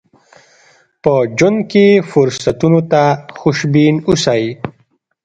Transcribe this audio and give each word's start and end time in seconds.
په 1.03 1.13
ژوند 1.37 1.59
کې 1.71 1.85
فرصتونو 2.09 2.79
ته 2.91 3.03
خوشبين 3.39 3.95
اوسئ. 4.09 4.43